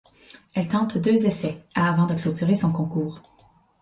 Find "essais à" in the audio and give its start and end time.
1.27-1.87